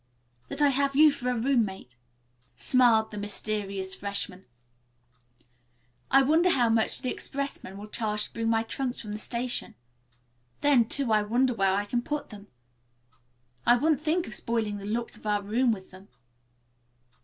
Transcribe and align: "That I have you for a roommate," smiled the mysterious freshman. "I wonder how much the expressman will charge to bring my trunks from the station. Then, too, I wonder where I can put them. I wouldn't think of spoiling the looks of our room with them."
"That 0.47 0.63
I 0.63 0.69
have 0.69 0.95
you 0.95 1.11
for 1.11 1.29
a 1.29 1.37
roommate," 1.37 1.95
smiled 2.55 3.11
the 3.11 3.19
mysterious 3.19 3.93
freshman. 3.93 4.45
"I 6.09 6.23
wonder 6.23 6.49
how 6.49 6.69
much 6.69 7.03
the 7.03 7.11
expressman 7.11 7.77
will 7.77 7.87
charge 7.87 8.23
to 8.23 8.33
bring 8.33 8.49
my 8.49 8.63
trunks 8.63 8.99
from 8.99 9.11
the 9.11 9.19
station. 9.19 9.75
Then, 10.61 10.85
too, 10.87 11.11
I 11.11 11.21
wonder 11.21 11.53
where 11.53 11.75
I 11.75 11.85
can 11.85 12.01
put 12.01 12.29
them. 12.31 12.47
I 13.63 13.75
wouldn't 13.77 14.01
think 14.01 14.25
of 14.25 14.33
spoiling 14.33 14.79
the 14.79 14.85
looks 14.85 15.17
of 15.17 15.27
our 15.27 15.43
room 15.43 15.71
with 15.71 15.91
them." 15.91 16.07